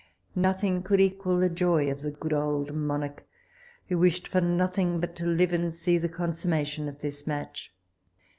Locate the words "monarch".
2.73-3.23